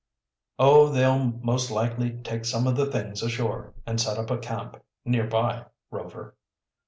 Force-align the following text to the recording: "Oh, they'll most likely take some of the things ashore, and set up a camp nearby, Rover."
"Oh, 0.57 0.87
they'll 0.89 1.19
most 1.19 1.69
likely 1.69 2.13
take 2.23 2.43
some 2.45 2.65
of 2.65 2.75
the 2.75 2.87
things 2.91 3.21
ashore, 3.21 3.75
and 3.85 4.01
set 4.01 4.17
up 4.17 4.31
a 4.31 4.39
camp 4.39 4.81
nearby, 5.05 5.65
Rover." 5.91 6.35